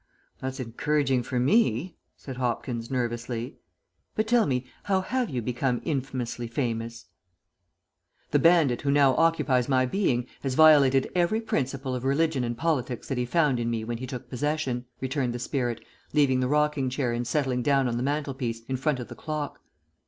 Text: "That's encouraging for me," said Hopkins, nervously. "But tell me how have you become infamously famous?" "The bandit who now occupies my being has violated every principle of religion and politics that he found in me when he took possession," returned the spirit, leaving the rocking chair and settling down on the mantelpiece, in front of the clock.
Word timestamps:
"That's 0.39 0.59
encouraging 0.59 1.21
for 1.21 1.39
me," 1.39 1.95
said 2.17 2.37
Hopkins, 2.37 2.89
nervously. 2.89 3.59
"But 4.15 4.25
tell 4.25 4.47
me 4.47 4.65
how 4.85 5.01
have 5.01 5.29
you 5.29 5.43
become 5.43 5.79
infamously 5.85 6.47
famous?" 6.47 7.05
"The 8.31 8.39
bandit 8.39 8.81
who 8.81 8.89
now 8.89 9.13
occupies 9.15 9.69
my 9.69 9.85
being 9.85 10.25
has 10.41 10.55
violated 10.55 11.11
every 11.13 11.39
principle 11.39 11.93
of 11.93 12.03
religion 12.03 12.43
and 12.43 12.57
politics 12.57 13.09
that 13.09 13.19
he 13.19 13.27
found 13.27 13.59
in 13.59 13.69
me 13.69 13.83
when 13.83 13.99
he 13.99 14.07
took 14.07 14.27
possession," 14.27 14.85
returned 15.01 15.33
the 15.35 15.37
spirit, 15.37 15.85
leaving 16.13 16.39
the 16.39 16.47
rocking 16.47 16.89
chair 16.89 17.13
and 17.13 17.27
settling 17.27 17.61
down 17.61 17.87
on 17.87 17.97
the 17.97 18.01
mantelpiece, 18.01 18.63
in 18.67 18.77
front 18.77 18.99
of 18.99 19.07
the 19.07 19.13
clock. 19.13 19.59